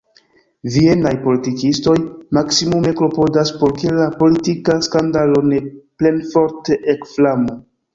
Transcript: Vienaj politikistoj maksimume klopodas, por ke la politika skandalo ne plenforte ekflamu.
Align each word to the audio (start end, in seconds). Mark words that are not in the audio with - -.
Vienaj 0.75 1.11
politikistoj 1.25 1.93
maksimume 2.39 2.95
klopodas, 3.03 3.55
por 3.63 3.77
ke 3.79 3.95
la 4.01 4.11
politika 4.25 4.81
skandalo 4.91 5.47
ne 5.55 5.65
plenforte 5.81 6.85
ekflamu. 7.01 7.63